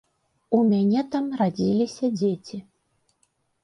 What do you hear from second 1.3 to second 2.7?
радзіліся дзеці.